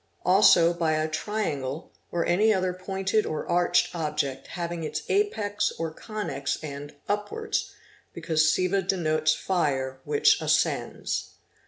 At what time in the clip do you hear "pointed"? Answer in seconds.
2.73-3.23